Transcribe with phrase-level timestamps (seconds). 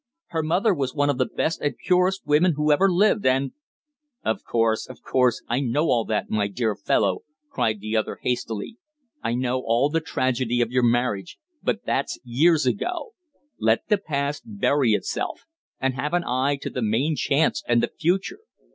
[0.29, 3.51] Her mother was one of the best and purest women who ever lived, and"
[4.25, 5.43] "Of course, of course.
[5.47, 7.19] I know all that, my dear fellow,"
[7.51, 8.77] cried the other hastily.
[9.21, 13.11] "I know all the tragedy of your marriage but that's years ago.
[13.59, 15.45] Let the past bury itself,
[15.79, 18.39] and have an eye to the main chance and the future.